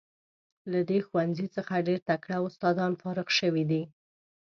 [0.71, 3.83] له دې ښوونځي څخه ډیر تکړه استادان فارغ شوي دي.